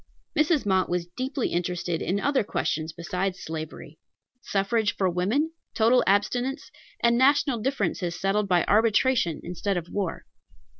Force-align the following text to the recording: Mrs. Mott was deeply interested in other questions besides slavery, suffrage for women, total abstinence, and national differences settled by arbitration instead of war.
Mrs. 0.35 0.65
Mott 0.65 0.89
was 0.89 1.05
deeply 1.05 1.49
interested 1.49 2.01
in 2.01 2.19
other 2.19 2.43
questions 2.43 2.91
besides 2.91 3.39
slavery, 3.43 3.99
suffrage 4.41 4.95
for 4.95 5.07
women, 5.07 5.51
total 5.75 6.03
abstinence, 6.07 6.71
and 7.01 7.19
national 7.19 7.59
differences 7.59 8.19
settled 8.19 8.47
by 8.47 8.65
arbitration 8.67 9.39
instead 9.43 9.77
of 9.77 9.89
war. 9.89 10.25